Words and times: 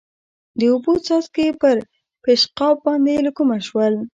د 0.59 0.61
اوبو 0.73 0.93
څاڅکي 1.05 1.47
پر 1.61 1.75
پېشقاب 2.23 2.75
باندې 2.85 3.13
له 3.25 3.31
کومه 3.37 3.57
شول؟ 3.67 3.93